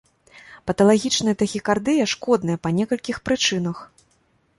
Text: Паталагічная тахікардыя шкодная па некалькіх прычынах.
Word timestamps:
Паталагічная 0.69 1.35
тахікардыя 1.41 2.07
шкодная 2.13 2.57
па 2.65 2.69
некалькіх 2.79 3.21
прычынах. 3.29 3.83